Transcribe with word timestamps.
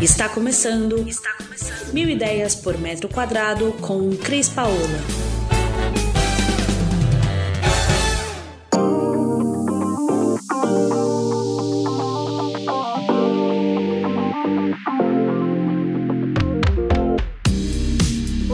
Está 0.00 0.28
começando. 0.28 1.08
Está 1.08 1.32
começando. 1.32 1.92
Mil 1.92 2.08
ideias 2.08 2.54
por 2.54 2.78
metro 2.78 3.08
quadrado 3.08 3.72
com 3.80 4.16
Cris 4.16 4.48
Paola. 4.48 4.76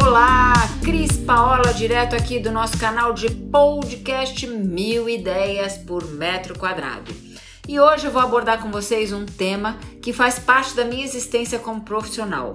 Olá, 0.02 0.54
Cris 0.82 1.12
Paola, 1.18 1.74
direto 1.74 2.16
aqui 2.16 2.40
do 2.40 2.50
nosso 2.50 2.78
canal 2.78 3.12
de 3.12 3.30
podcast 3.30 4.46
Mil 4.46 5.10
Ideias 5.10 5.76
por 5.76 6.10
Metro 6.10 6.58
Quadrado. 6.58 7.23
E 7.66 7.80
hoje 7.80 8.06
eu 8.06 8.10
vou 8.10 8.20
abordar 8.20 8.60
com 8.60 8.70
vocês 8.70 9.10
um 9.10 9.24
tema 9.24 9.78
que 10.02 10.12
faz 10.12 10.38
parte 10.38 10.76
da 10.76 10.84
minha 10.84 11.02
existência 11.02 11.58
como 11.58 11.80
profissional. 11.80 12.52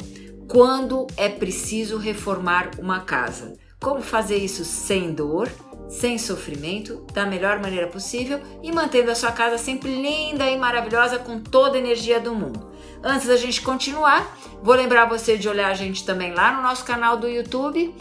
Quando 0.48 1.08
é 1.18 1.28
preciso 1.28 1.98
reformar 1.98 2.70
uma 2.78 3.00
casa? 3.00 3.58
Como 3.80 4.02
fazer 4.02 4.38
isso 4.38 4.64
sem 4.64 5.12
dor, 5.12 5.50
sem 5.88 6.20
sofrimento, 6.20 7.04
da 7.12 7.26
melhor 7.26 7.60
maneira 7.60 7.88
possível 7.88 8.40
e 8.62 8.72
mantendo 8.72 9.10
a 9.10 9.16
sua 9.16 9.32
casa 9.32 9.58
sempre 9.58 9.90
linda 9.90 10.48
e 10.48 10.56
maravilhosa 10.56 11.18
com 11.18 11.40
toda 11.40 11.78
a 11.78 11.80
energia 11.80 12.20
do 12.20 12.36
mundo. 12.36 12.70
Antes 13.04 13.28
da 13.28 13.36
gente 13.36 13.64
continuar, 13.64 14.38
vou 14.62 14.76
lembrar 14.76 15.06
você 15.06 15.38
de 15.38 15.50
olhar 15.50 15.72
a 15.72 15.74
gente 15.76 16.06
também 16.06 16.34
lá 16.34 16.52
no 16.52 16.62
nosso 16.62 16.86
canal 16.86 17.18
do 17.18 17.28
YouTube 17.28 17.96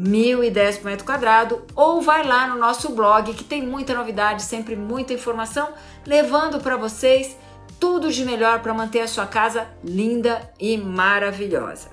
mil 0.00 0.42
ideias 0.42 0.78
por 0.78 0.86
metro 0.86 1.04
quadrado, 1.04 1.62
ou 1.76 2.00
vai 2.00 2.24
lá 2.24 2.46
no 2.46 2.58
nosso 2.58 2.94
blog 2.94 3.34
que 3.34 3.44
tem 3.44 3.62
muita 3.62 3.92
novidade, 3.92 4.42
sempre 4.42 4.74
muita 4.74 5.12
informação, 5.12 5.68
levando 6.06 6.58
para 6.58 6.74
vocês 6.78 7.36
tudo 7.78 8.10
de 8.10 8.24
melhor 8.24 8.60
para 8.62 8.72
manter 8.72 9.00
a 9.00 9.06
sua 9.06 9.26
casa 9.26 9.68
linda 9.84 10.50
e 10.58 10.78
maravilhosa. 10.78 11.90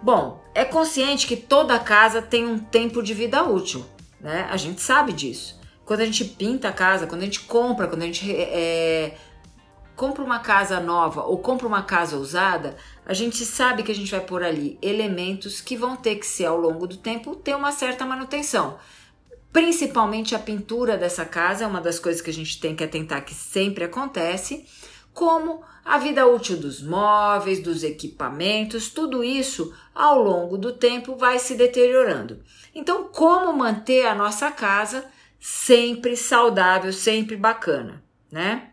Bom, 0.00 0.42
é 0.54 0.64
consciente 0.64 1.26
que 1.26 1.36
toda 1.36 1.78
casa 1.78 2.22
tem 2.22 2.46
um 2.46 2.58
tempo 2.58 3.02
de 3.02 3.12
vida 3.12 3.42
útil, 3.42 3.84
né? 4.18 4.48
A 4.50 4.56
gente 4.56 4.80
sabe 4.80 5.12
disso. 5.12 5.60
Quando 5.84 6.00
a 6.00 6.06
gente 6.06 6.24
pinta 6.24 6.68
a 6.68 6.72
casa, 6.72 7.06
quando 7.06 7.22
a 7.22 7.24
gente 7.24 7.40
compra, 7.40 7.88
quando 7.88 8.02
a 8.02 8.06
gente 8.06 8.34
é, 8.34 9.16
compra 9.98 10.22
uma 10.22 10.38
casa 10.38 10.78
nova 10.78 11.24
ou 11.24 11.38
compra 11.38 11.66
uma 11.66 11.82
casa 11.82 12.16
usada, 12.16 12.76
a 13.04 13.12
gente 13.12 13.44
sabe 13.44 13.82
que 13.82 13.90
a 13.90 13.94
gente 13.94 14.12
vai 14.12 14.20
pôr 14.20 14.44
ali 14.44 14.78
elementos 14.80 15.60
que 15.60 15.76
vão 15.76 15.96
ter 15.96 16.14
que 16.14 16.24
ser 16.24 16.44
ao 16.44 16.56
longo 16.56 16.86
do 16.86 16.96
tempo 16.96 17.34
ter 17.34 17.56
uma 17.56 17.72
certa 17.72 18.06
manutenção. 18.06 18.78
Principalmente 19.52 20.36
a 20.36 20.38
pintura 20.38 20.96
dessa 20.96 21.24
casa 21.24 21.64
é 21.64 21.66
uma 21.66 21.80
das 21.80 21.98
coisas 21.98 22.22
que 22.22 22.30
a 22.30 22.32
gente 22.32 22.60
tem 22.60 22.76
que 22.76 22.84
atentar 22.84 23.24
que 23.24 23.34
sempre 23.34 23.82
acontece, 23.82 24.64
como 25.12 25.62
a 25.84 25.98
vida 25.98 26.24
útil 26.28 26.56
dos 26.56 26.80
móveis, 26.80 27.60
dos 27.60 27.82
equipamentos, 27.82 28.90
tudo 28.90 29.24
isso 29.24 29.74
ao 29.92 30.22
longo 30.22 30.56
do 30.56 30.72
tempo 30.72 31.16
vai 31.16 31.40
se 31.40 31.56
deteriorando. 31.56 32.40
Então, 32.72 33.08
como 33.08 33.52
manter 33.52 34.06
a 34.06 34.14
nossa 34.14 34.48
casa 34.52 35.04
sempre 35.40 36.16
saudável, 36.16 36.92
sempre 36.92 37.36
bacana, 37.36 38.00
né? 38.30 38.70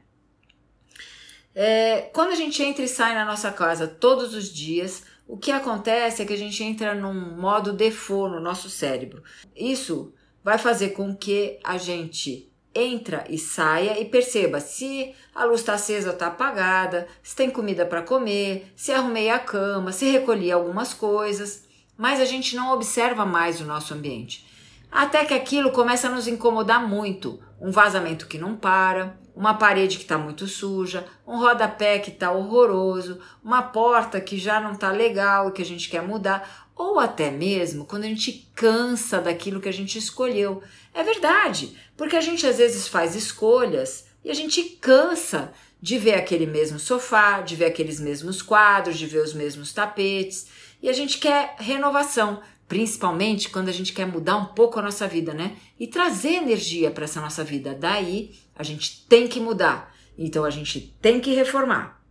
É, 1.55 2.09
quando 2.13 2.31
a 2.31 2.35
gente 2.35 2.61
entra 2.61 2.83
e 2.83 2.87
sai 2.87 3.15
na 3.15 3.23
nossa 3.23 3.49
casa 3.49 3.87
todos 3.87 4.33
os 4.35 4.49
dias, 4.53 5.03
o 5.25 5.37
que 5.37 5.51
acontece 5.51 6.21
é 6.21 6.25
que 6.25 6.33
a 6.33 6.37
gente 6.37 6.61
entra 6.61 6.93
num 6.93 7.37
modo 7.37 7.71
default 7.71 8.35
no 8.35 8.41
nosso 8.41 8.69
cérebro. 8.69 9.23
Isso 9.55 10.13
vai 10.43 10.57
fazer 10.57 10.89
com 10.89 11.15
que 11.15 11.57
a 11.63 11.77
gente 11.77 12.51
entra 12.75 13.23
e 13.29 13.37
saia 13.37 13.99
e 13.99 14.05
perceba 14.05 14.59
se 14.59 15.15
a 15.33 15.45
luz 15.45 15.61
está 15.61 15.75
acesa 15.75 16.09
ou 16.09 16.13
está 16.13 16.27
apagada, 16.27 17.07
se 17.23 17.33
tem 17.33 17.49
comida 17.49 17.85
para 17.85 18.01
comer, 18.01 18.71
se 18.75 18.91
arrumei 18.91 19.29
a 19.29 19.39
cama, 19.39 19.93
se 19.93 20.11
recolhi 20.11 20.51
algumas 20.51 20.93
coisas, 20.93 21.63
mas 21.97 22.19
a 22.19 22.25
gente 22.25 22.53
não 22.53 22.73
observa 22.73 23.25
mais 23.25 23.61
o 23.61 23.65
nosso 23.65 23.93
ambiente. 23.93 24.45
Até 24.91 25.25
que 25.25 25.33
aquilo 25.33 25.71
começa 25.71 26.07
a 26.07 26.11
nos 26.11 26.27
incomodar 26.27 26.87
muito. 26.87 27.39
Um 27.59 27.71
vazamento 27.71 28.27
que 28.27 28.37
não 28.37 28.55
para, 28.55 29.17
uma 29.35 29.53
parede 29.53 29.97
que 29.97 30.03
está 30.03 30.17
muito 30.17 30.47
suja, 30.47 31.05
um 31.27 31.37
rodapé 31.37 31.99
que 31.99 32.09
está 32.09 32.31
horroroso, 32.31 33.19
uma 33.43 33.61
porta 33.61 34.21
que 34.21 34.37
já 34.37 34.59
não 34.59 34.73
está 34.73 34.91
legal 34.91 35.49
e 35.49 35.51
que 35.51 35.61
a 35.61 35.65
gente 35.65 35.89
quer 35.89 36.01
mudar, 36.01 36.69
ou 36.75 36.99
até 36.99 37.29
mesmo 37.29 37.85
quando 37.85 38.03
a 38.03 38.07
gente 38.07 38.49
cansa 38.55 39.19
daquilo 39.19 39.59
que 39.59 39.69
a 39.69 39.73
gente 39.73 39.97
escolheu. 39.97 40.63
É 40.93 41.03
verdade, 41.03 41.77
porque 41.97 42.15
a 42.15 42.21
gente 42.21 42.45
às 42.47 42.57
vezes 42.57 42.87
faz 42.87 43.15
escolhas 43.15 44.04
e 44.25 44.31
a 44.31 44.33
gente 44.33 44.63
cansa 44.81 45.53
de 45.79 45.99
ver 45.99 46.15
aquele 46.15 46.47
mesmo 46.47 46.79
sofá, 46.79 47.41
de 47.41 47.55
ver 47.55 47.65
aqueles 47.65 47.99
mesmos 47.99 48.41
quadros, 48.41 48.97
de 48.97 49.05
ver 49.05 49.19
os 49.19 49.35
mesmos 49.35 49.71
tapetes, 49.71 50.47
e 50.81 50.89
a 50.89 50.93
gente 50.93 51.19
quer 51.19 51.55
renovação, 51.59 52.41
principalmente 52.67 53.49
quando 53.49 53.69
a 53.69 53.71
gente 53.71 53.93
quer 53.93 54.07
mudar 54.07 54.37
um 54.37 54.45
pouco 54.45 54.79
a 54.79 54.81
nossa 54.81 55.07
vida, 55.07 55.31
né? 55.31 55.55
E 55.79 55.85
trazer 55.85 56.33
energia 56.33 56.89
para 56.89 57.03
essa 57.03 57.21
nossa 57.21 57.43
vida. 57.43 57.75
Daí 57.75 58.35
a 58.55 58.63
gente 58.63 59.05
tem 59.07 59.27
que 59.27 59.39
mudar. 59.39 59.93
Então 60.17 60.43
a 60.43 60.49
gente 60.49 60.81
tem 60.99 61.19
que 61.19 61.35
reformar. 61.35 62.01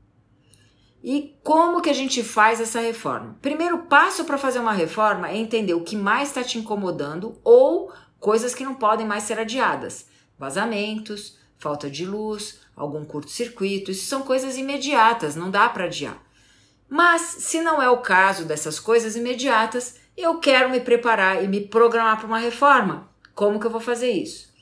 E 1.02 1.36
como 1.42 1.82
que 1.82 1.90
a 1.90 1.94
gente 1.94 2.22
faz 2.22 2.60
essa 2.60 2.80
reforma? 2.80 3.36
Primeiro 3.42 3.86
passo 3.86 4.24
para 4.24 4.38
fazer 4.38 4.60
uma 4.60 4.72
reforma 4.72 5.28
é 5.28 5.36
entender 5.36 5.74
o 5.74 5.82
que 5.82 5.96
mais 5.96 6.28
está 6.28 6.44
te 6.44 6.58
incomodando 6.58 7.40
ou 7.42 7.92
coisas 8.20 8.54
que 8.54 8.64
não 8.64 8.76
podem 8.76 9.04
mais 9.04 9.24
ser 9.24 9.38
adiadas. 9.38 10.06
Vazamentos, 10.38 11.42
falta 11.58 11.90
de 11.90 12.04
luz, 12.04 12.60
algum 12.76 13.04
curto-circuito, 13.04 13.90
isso 13.90 14.06
são 14.06 14.22
coisas 14.22 14.56
imediatas, 14.56 15.36
não 15.36 15.50
dá 15.50 15.68
para 15.68 15.84
adiar. 15.84 16.18
Mas 16.88 17.22
se 17.22 17.60
não 17.60 17.82
é 17.82 17.88
o 17.88 17.98
caso 17.98 18.44
dessas 18.44 18.78
coisas 18.78 19.16
imediatas, 19.16 19.96
eu 20.16 20.38
quero 20.38 20.70
me 20.70 20.80
preparar 20.80 21.42
e 21.42 21.48
me 21.48 21.60
programar 21.60 22.18
para 22.18 22.26
uma 22.26 22.38
reforma. 22.38 23.08
Como 23.34 23.58
que 23.58 23.66
eu 23.66 23.70
vou 23.70 23.80
fazer 23.80 24.10
isso? 24.10 24.52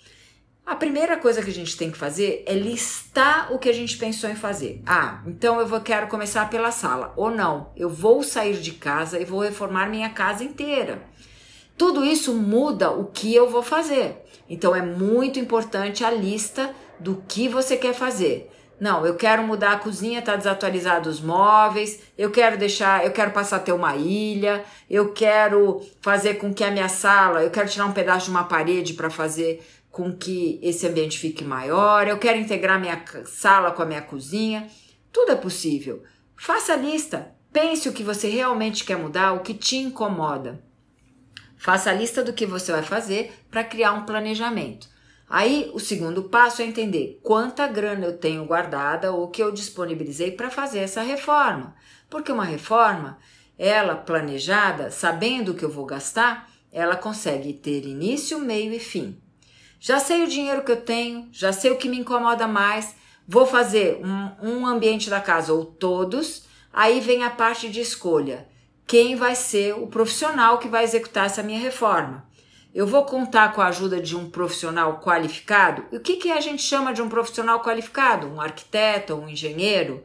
A 0.64 0.76
primeira 0.76 1.16
coisa 1.16 1.42
que 1.42 1.50
a 1.50 1.54
gente 1.54 1.76
tem 1.76 1.90
que 1.90 1.98
fazer 1.98 2.44
é 2.46 2.54
listar 2.54 3.52
o 3.52 3.58
que 3.58 3.68
a 3.68 3.72
gente 3.72 3.98
pensou 3.98 4.30
em 4.30 4.36
fazer. 4.36 4.80
Ah, 4.86 5.20
então 5.26 5.60
eu 5.60 5.66
vou, 5.66 5.80
quero 5.80 6.06
começar 6.06 6.48
pela 6.48 6.70
sala. 6.70 7.12
Ou 7.16 7.30
não, 7.30 7.72
eu 7.76 7.90
vou 7.90 8.22
sair 8.22 8.60
de 8.60 8.70
casa 8.72 9.18
e 9.18 9.24
vou 9.24 9.40
reformar 9.40 9.90
minha 9.90 10.08
casa 10.10 10.44
inteira. 10.44 11.02
Tudo 11.76 12.04
isso 12.04 12.34
muda 12.34 12.90
o 12.90 13.06
que 13.06 13.34
eu 13.34 13.50
vou 13.50 13.62
fazer. 13.62 14.24
Então 14.48 14.74
é 14.74 14.82
muito 14.82 15.38
importante 15.38 16.04
a 16.04 16.10
lista 16.10 16.74
do 17.00 17.22
que 17.26 17.48
você 17.48 17.76
quer 17.76 17.94
fazer. 17.94 18.50
Não, 18.82 19.06
eu 19.06 19.14
quero 19.14 19.44
mudar 19.44 19.72
a 19.72 19.78
cozinha, 19.78 20.20
tá 20.20 20.34
desatualizado 20.34 21.08
os 21.08 21.20
móveis, 21.20 22.00
eu 22.18 22.32
quero 22.32 22.58
deixar, 22.58 23.04
eu 23.04 23.12
quero 23.12 23.30
passar 23.30 23.56
a 23.56 23.60
ter 23.60 23.70
uma 23.70 23.94
ilha, 23.94 24.64
eu 24.90 25.12
quero 25.12 25.80
fazer 26.00 26.34
com 26.34 26.52
que 26.52 26.64
a 26.64 26.70
minha 26.70 26.88
sala, 26.88 27.44
eu 27.44 27.50
quero 27.50 27.68
tirar 27.68 27.86
um 27.86 27.92
pedaço 27.92 28.24
de 28.24 28.32
uma 28.32 28.42
parede 28.42 28.94
para 28.94 29.08
fazer 29.08 29.64
com 29.88 30.12
que 30.12 30.58
esse 30.60 30.84
ambiente 30.84 31.18
fique 31.18 31.44
maior, 31.44 32.08
eu 32.08 32.18
quero 32.18 32.40
integrar 32.40 32.80
minha 32.80 33.00
sala 33.24 33.70
com 33.70 33.82
a 33.82 33.86
minha 33.86 34.02
cozinha. 34.02 34.66
Tudo 35.12 35.30
é 35.30 35.36
possível. 35.36 36.02
Faça 36.34 36.72
a 36.72 36.76
lista, 36.76 37.32
pense 37.52 37.88
o 37.88 37.92
que 37.92 38.02
você 38.02 38.28
realmente 38.28 38.84
quer 38.84 38.96
mudar, 38.96 39.32
o 39.32 39.40
que 39.40 39.54
te 39.54 39.76
incomoda. 39.76 40.60
Faça 41.62 41.90
a 41.90 41.92
lista 41.92 42.24
do 42.24 42.32
que 42.32 42.44
você 42.44 42.72
vai 42.72 42.82
fazer 42.82 43.32
para 43.48 43.62
criar 43.62 43.92
um 43.92 44.04
planejamento. 44.04 44.88
Aí, 45.30 45.70
o 45.72 45.78
segundo 45.78 46.24
passo 46.24 46.60
é 46.60 46.64
entender 46.64 47.20
quanta 47.22 47.68
grana 47.68 48.04
eu 48.04 48.18
tenho 48.18 48.44
guardada 48.44 49.12
ou 49.12 49.28
que 49.28 49.40
eu 49.40 49.52
disponibilizei 49.52 50.32
para 50.32 50.50
fazer 50.50 50.80
essa 50.80 51.02
reforma. 51.02 51.72
Porque 52.10 52.32
uma 52.32 52.42
reforma, 52.44 53.16
ela 53.56 53.94
planejada, 53.94 54.90
sabendo 54.90 55.52
o 55.52 55.54
que 55.54 55.64
eu 55.64 55.70
vou 55.70 55.86
gastar, 55.86 56.50
ela 56.72 56.96
consegue 56.96 57.52
ter 57.52 57.86
início, 57.86 58.40
meio 58.40 58.74
e 58.74 58.80
fim. 58.80 59.16
Já 59.78 60.00
sei 60.00 60.24
o 60.24 60.28
dinheiro 60.28 60.64
que 60.64 60.72
eu 60.72 60.80
tenho, 60.80 61.28
já 61.30 61.52
sei 61.52 61.70
o 61.70 61.78
que 61.78 61.88
me 61.88 62.00
incomoda 62.00 62.48
mais, 62.48 62.96
vou 63.24 63.46
fazer 63.46 64.00
um, 64.04 64.48
um 64.48 64.66
ambiente 64.66 65.08
da 65.08 65.20
casa 65.20 65.52
ou 65.52 65.64
todos, 65.64 66.42
aí 66.72 66.98
vem 66.98 67.22
a 67.22 67.30
parte 67.30 67.68
de 67.68 67.80
escolha. 67.80 68.50
Quem 68.92 69.16
vai 69.16 69.34
ser 69.34 69.72
o 69.72 69.86
profissional 69.86 70.58
que 70.58 70.68
vai 70.68 70.84
executar 70.84 71.24
essa 71.24 71.42
minha 71.42 71.58
reforma? 71.58 72.26
Eu 72.74 72.86
vou 72.86 73.06
contar 73.06 73.54
com 73.54 73.62
a 73.62 73.68
ajuda 73.68 73.98
de 73.98 74.14
um 74.14 74.28
profissional 74.28 75.00
qualificado? 75.00 75.86
E 75.90 75.96
o 75.96 76.00
que, 76.00 76.16
que 76.16 76.30
a 76.30 76.42
gente 76.42 76.62
chama 76.62 76.92
de 76.92 77.00
um 77.00 77.08
profissional 77.08 77.62
qualificado? 77.62 78.26
Um 78.26 78.38
arquiteto, 78.38 79.14
um 79.14 79.30
engenheiro? 79.30 80.04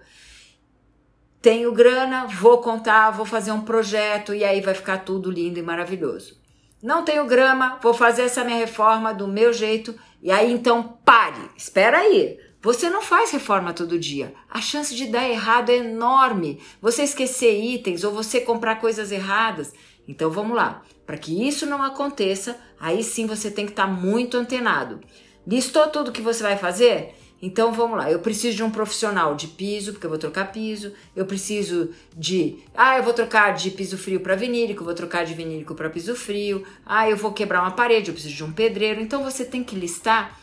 Tenho 1.42 1.74
grana, 1.74 2.28
vou 2.28 2.60
contar, 2.60 3.12
vou 3.12 3.26
fazer 3.26 3.52
um 3.52 3.60
projeto 3.60 4.34
e 4.34 4.46
aí 4.46 4.62
vai 4.62 4.74
ficar 4.74 5.00
tudo 5.00 5.30
lindo 5.30 5.60
e 5.60 5.62
maravilhoso. 5.62 6.40
Não 6.82 7.04
tenho 7.04 7.26
grama, 7.26 7.78
vou 7.84 7.94
fazer 7.94 8.22
essa 8.22 8.46
minha 8.46 8.58
reforma 8.58 9.14
do 9.14 9.28
meu 9.28 9.52
jeito. 9.52 9.94
E 10.22 10.32
aí 10.32 10.50
então 10.50 10.98
pare, 11.04 11.52
espera 11.58 11.98
aí. 11.98 12.40
Você 12.62 12.90
não 12.90 13.02
faz 13.02 13.32
reforma 13.32 13.72
todo 13.72 14.00
dia. 14.00 14.34
A 14.50 14.60
chance 14.60 14.96
de 14.96 15.08
dar 15.08 15.30
errado 15.30 15.70
é 15.70 15.78
enorme. 15.78 16.60
Você 16.82 17.04
esquecer 17.04 17.54
itens 17.54 18.04
ou 18.04 18.12
você 18.12 18.42
comprar 18.42 18.78
coisas 18.78 19.12
erradas. 19.12 19.74
Então 20.08 20.30
vamos 20.32 20.56
lá. 20.56 20.84
Para 21.06 21.18
que 21.18 21.48
isso 21.48 21.66
não 21.66 21.84
aconteça, 21.84 22.58
aí 22.80 23.04
sim 23.04 23.28
você 23.28 23.52
tem 23.52 23.66
que 23.66 23.72
estar 23.72 23.86
tá 23.86 23.92
muito 23.92 24.38
antenado. 24.38 25.00
Listou 25.46 25.88
tudo 25.88 26.12
que 26.12 26.22
você 26.22 26.42
vai 26.42 26.58
fazer? 26.58 27.16
Então 27.40 27.72
vamos 27.72 27.98
lá, 27.98 28.12
eu 28.12 28.20
preciso 28.20 28.58
de 28.58 28.64
um 28.64 28.72
profissional 28.72 29.36
de 29.36 29.48
piso, 29.48 29.92
porque 29.92 30.08
eu 30.08 30.10
vou 30.10 30.18
trocar 30.18 30.52
piso. 30.52 30.92
Eu 31.16 31.26
preciso 31.26 31.92
de, 32.16 32.58
ah, 32.74 32.98
eu 32.98 33.04
vou 33.04 33.14
trocar 33.14 33.54
de 33.54 33.70
piso 33.70 33.98
frio 33.98 34.20
para 34.20 34.36
vinílico, 34.36 34.84
vou 34.84 34.96
trocar 34.96 35.24
de 35.24 35.36
vinílico 35.36 35.76
para 35.76 35.90
piso 35.90 36.16
frio. 36.16 36.66
Ah, 36.86 37.08
eu 37.08 37.16
vou 37.16 37.32
quebrar 37.32 37.62
uma 37.62 37.72
parede, 37.72 38.10
eu 38.10 38.14
preciso 38.14 38.36
de 38.36 38.44
um 38.44 38.52
pedreiro. 38.52 39.00
Então 39.00 39.24
você 39.24 39.46
tem 39.46 39.64
que 39.64 39.76
listar 39.76 40.40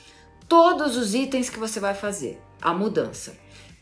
todos 0.48 0.96
os 0.96 1.14
itens 1.14 1.50
que 1.50 1.58
você 1.58 1.80
vai 1.80 1.94
fazer, 1.94 2.40
a 2.60 2.72
mudança. 2.72 3.36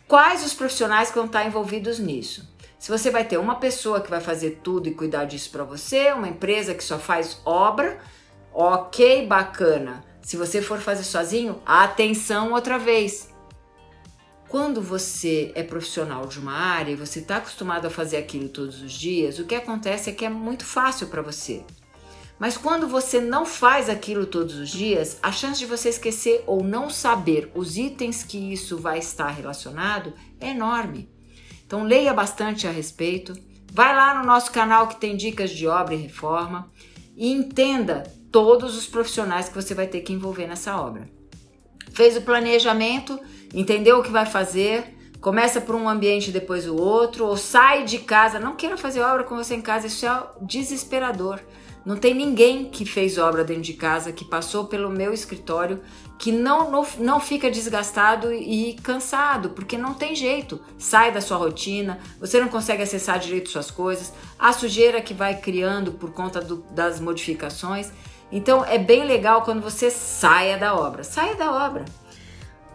Quais 0.06 0.44
os 0.44 0.54
profissionais 0.54 1.08
que 1.08 1.16
vão 1.16 1.26
estar 1.26 1.44
envolvidos 1.44 1.98
nisso? 1.98 2.50
Se 2.78 2.90
você 2.90 3.10
vai 3.10 3.24
ter 3.24 3.38
uma 3.38 3.54
pessoa 3.54 4.00
que 4.00 4.10
vai 4.10 4.20
fazer 4.20 4.60
tudo 4.62 4.88
e 4.88 4.94
cuidar 4.94 5.24
disso 5.24 5.50
para 5.50 5.64
você, 5.64 6.12
uma 6.12 6.28
empresa 6.28 6.74
que 6.74 6.82
só 6.82 6.98
faz 6.98 7.40
obra, 7.44 8.00
ok, 8.52 9.26
bacana. 9.26 10.04
Se 10.20 10.36
você 10.36 10.60
for 10.60 10.80
fazer 10.80 11.04
sozinho, 11.04 11.62
atenção 11.64 12.52
outra 12.52 12.78
vez. 12.78 13.30
Quando 14.48 14.82
você 14.82 15.50
é 15.54 15.62
profissional 15.62 16.26
de 16.26 16.38
uma 16.38 16.52
área 16.52 16.92
e 16.92 16.96
você 16.96 17.20
está 17.20 17.36
acostumado 17.36 17.86
a 17.86 17.90
fazer 17.90 18.18
aquilo 18.18 18.48
todos 18.48 18.82
os 18.82 18.92
dias, 18.92 19.38
o 19.38 19.46
que 19.46 19.54
acontece 19.54 20.10
é 20.10 20.12
que 20.12 20.24
é 20.24 20.28
muito 20.28 20.64
fácil 20.64 21.06
para 21.06 21.22
você. 21.22 21.64
Mas 22.42 22.56
quando 22.56 22.88
você 22.88 23.20
não 23.20 23.46
faz 23.46 23.88
aquilo 23.88 24.26
todos 24.26 24.56
os 24.56 24.68
dias, 24.68 25.16
a 25.22 25.30
chance 25.30 25.60
de 25.60 25.64
você 25.64 25.90
esquecer 25.90 26.42
ou 26.44 26.60
não 26.60 26.90
saber 26.90 27.48
os 27.54 27.76
itens 27.76 28.24
que 28.24 28.52
isso 28.52 28.76
vai 28.76 28.98
estar 28.98 29.28
relacionado 29.28 30.12
é 30.40 30.50
enorme. 30.50 31.08
Então 31.64 31.84
leia 31.84 32.12
bastante 32.12 32.66
a 32.66 32.72
respeito. 32.72 33.32
Vai 33.72 33.94
lá 33.94 34.18
no 34.18 34.26
nosso 34.26 34.50
canal 34.50 34.88
que 34.88 34.96
tem 34.96 35.16
dicas 35.16 35.50
de 35.50 35.68
obra 35.68 35.94
e 35.94 35.98
reforma 35.98 36.68
e 37.16 37.30
entenda 37.30 38.12
todos 38.32 38.76
os 38.76 38.88
profissionais 38.88 39.48
que 39.48 39.54
você 39.54 39.72
vai 39.72 39.86
ter 39.86 40.00
que 40.00 40.12
envolver 40.12 40.48
nessa 40.48 40.76
obra. 40.76 41.08
Fez 41.92 42.16
o 42.16 42.22
planejamento, 42.22 43.20
entendeu 43.54 44.00
o 44.00 44.02
que 44.02 44.10
vai 44.10 44.26
fazer, 44.26 45.12
começa 45.20 45.60
por 45.60 45.76
um 45.76 45.88
ambiente 45.88 46.32
depois 46.32 46.66
o 46.66 46.74
outro, 46.74 47.24
ou 47.24 47.36
sai 47.36 47.84
de 47.84 48.00
casa, 48.00 48.40
não 48.40 48.56
queira 48.56 48.76
fazer 48.76 49.00
obra 49.00 49.22
com 49.22 49.36
você 49.36 49.54
em 49.54 49.62
casa, 49.62 49.86
isso 49.86 50.04
é 50.04 50.26
desesperador. 50.40 51.38
Não 51.84 51.96
tem 51.96 52.14
ninguém 52.14 52.66
que 52.66 52.84
fez 52.84 53.18
obra 53.18 53.42
dentro 53.42 53.62
de 53.62 53.72
casa, 53.72 54.12
que 54.12 54.24
passou 54.24 54.66
pelo 54.66 54.88
meu 54.88 55.12
escritório, 55.12 55.80
que 56.18 56.30
não, 56.30 56.70
não, 56.70 56.86
não 56.98 57.18
fica 57.20 57.50
desgastado 57.50 58.32
e 58.32 58.74
cansado, 58.82 59.50
porque 59.50 59.76
não 59.76 59.92
tem 59.92 60.14
jeito. 60.14 60.60
Sai 60.78 61.10
da 61.10 61.20
sua 61.20 61.36
rotina, 61.36 61.98
você 62.20 62.40
não 62.40 62.48
consegue 62.48 62.82
acessar 62.82 63.18
direito 63.18 63.50
suas 63.50 63.70
coisas, 63.70 64.12
a 64.38 64.52
sujeira 64.52 65.00
que 65.00 65.12
vai 65.12 65.40
criando 65.40 65.92
por 65.92 66.12
conta 66.12 66.40
do, 66.40 66.58
das 66.70 67.00
modificações. 67.00 67.90
Então 68.30 68.64
é 68.64 68.78
bem 68.78 69.04
legal 69.04 69.42
quando 69.42 69.60
você 69.60 69.90
saia 69.90 70.56
da 70.56 70.74
obra. 70.74 71.02
Saia 71.02 71.34
da 71.34 71.66
obra. 71.66 71.84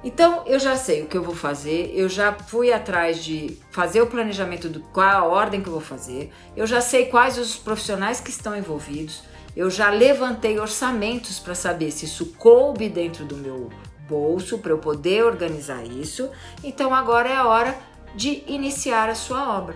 Então 0.04 0.44
eu 0.46 0.60
já 0.60 0.76
sei 0.76 1.02
o 1.02 1.08
que 1.08 1.18
eu 1.18 1.24
vou 1.24 1.36
fazer, 1.36 1.92
eu 1.96 2.08
já 2.08 2.32
fui 2.32 2.72
atrás 2.72 3.24
de 3.24 3.58
fazer 3.72 4.02
o 4.02 4.08
planejamento 4.08 4.70
do 4.70 4.80
qual 4.80 5.10
a 5.10 5.24
ordem 5.24 5.62
que 5.62 5.68
eu 5.68 5.74
vou 5.74 5.82
fazer, 5.82 6.32
eu 6.56 6.68
já 6.68 6.80
sei 6.82 7.08
quais 7.08 7.38
os 7.38 7.56
profissionais 7.56 8.20
que 8.20 8.30
estão 8.30 8.56
envolvidos, 8.56 9.24
eu 9.56 9.72
já 9.72 9.90
levantei 9.90 10.60
orçamentos 10.60 11.40
para 11.40 11.56
saber 11.56 11.90
se 11.90 12.06
isso 12.06 12.28
coube 12.38 12.88
dentro 12.88 13.26
do 13.26 13.36
meu 13.36 13.70
bolso 14.08 14.60
para 14.60 14.72
eu 14.72 14.78
poder 14.78 15.26
organizar 15.26 15.84
isso. 15.84 16.30
Então 16.64 16.94
agora 16.94 17.28
é 17.28 17.36
a 17.36 17.48
hora 17.48 17.78
de 18.16 18.44
iniciar 18.48 19.10
a 19.10 19.16
sua 19.16 19.58
obra. 19.58 19.76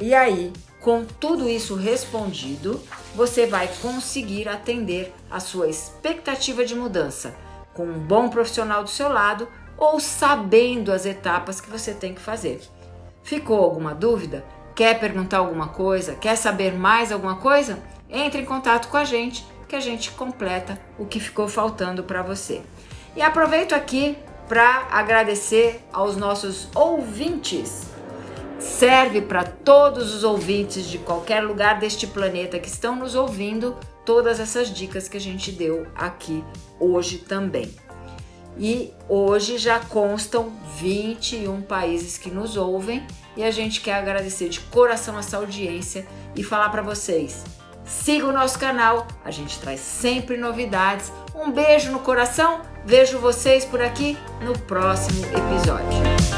E 0.00 0.14
aí, 0.14 0.52
com 0.80 1.04
tudo 1.04 1.48
isso 1.48 1.74
respondido, 1.74 2.80
você 3.14 3.44
vai 3.44 3.68
conseguir 3.82 4.48
atender 4.48 5.12
a 5.28 5.40
sua 5.40 5.68
expectativa 5.68 6.64
de 6.64 6.76
mudança 6.76 7.34
com 7.78 7.84
um 7.84 8.00
bom 8.00 8.28
profissional 8.28 8.82
do 8.82 8.90
seu 8.90 9.08
lado 9.08 9.46
ou 9.76 10.00
sabendo 10.00 10.90
as 10.90 11.06
etapas 11.06 11.60
que 11.60 11.70
você 11.70 11.94
tem 11.94 12.12
que 12.12 12.20
fazer. 12.20 12.60
Ficou 13.22 13.62
alguma 13.62 13.94
dúvida? 13.94 14.44
Quer 14.74 14.98
perguntar 14.98 15.38
alguma 15.38 15.68
coisa? 15.68 16.16
Quer 16.16 16.34
saber 16.34 16.72
mais 16.72 17.12
alguma 17.12 17.36
coisa? 17.36 17.78
Entre 18.10 18.42
em 18.42 18.44
contato 18.44 18.88
com 18.88 18.96
a 18.96 19.04
gente 19.04 19.46
que 19.68 19.76
a 19.76 19.80
gente 19.80 20.10
completa 20.10 20.76
o 20.98 21.06
que 21.06 21.20
ficou 21.20 21.46
faltando 21.46 22.02
para 22.02 22.20
você. 22.20 22.62
E 23.14 23.22
aproveito 23.22 23.74
aqui 23.74 24.18
para 24.48 24.88
agradecer 24.90 25.80
aos 25.92 26.16
nossos 26.16 26.68
ouvintes. 26.74 27.86
Serve 28.58 29.22
para 29.22 29.44
todos 29.44 30.12
os 30.12 30.24
ouvintes 30.24 30.86
de 30.86 30.98
qualquer 30.98 31.42
lugar 31.42 31.78
deste 31.78 32.08
planeta 32.08 32.58
que 32.58 32.68
estão 32.68 32.96
nos 32.96 33.14
ouvindo 33.14 33.76
todas 34.08 34.40
essas 34.40 34.72
dicas 34.72 35.06
que 35.06 35.18
a 35.18 35.20
gente 35.20 35.52
deu 35.52 35.86
aqui 35.94 36.42
hoje 36.80 37.18
também. 37.18 37.70
E 38.56 38.94
hoje 39.06 39.58
já 39.58 39.80
constam 39.80 40.50
21 40.78 41.60
países 41.60 42.16
que 42.16 42.30
nos 42.30 42.56
ouvem 42.56 43.06
e 43.36 43.44
a 43.44 43.50
gente 43.50 43.82
quer 43.82 43.96
agradecer 43.96 44.48
de 44.48 44.60
coração 44.60 45.18
essa 45.18 45.36
audiência 45.36 46.06
e 46.34 46.42
falar 46.42 46.70
para 46.70 46.80
vocês: 46.80 47.44
siga 47.84 48.26
o 48.26 48.32
nosso 48.32 48.58
canal, 48.58 49.06
a 49.22 49.30
gente 49.30 49.60
traz 49.60 49.80
sempre 49.80 50.38
novidades. 50.38 51.12
Um 51.34 51.52
beijo 51.52 51.92
no 51.92 51.98
coração, 51.98 52.62
vejo 52.86 53.18
vocês 53.18 53.66
por 53.66 53.82
aqui 53.82 54.16
no 54.40 54.58
próximo 54.60 55.22
episódio. 55.26 56.37